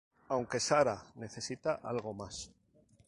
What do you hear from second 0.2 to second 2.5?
Aunque Sarah necesita algo más.